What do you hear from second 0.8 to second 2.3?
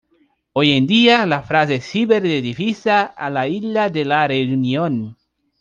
día, la frase sirve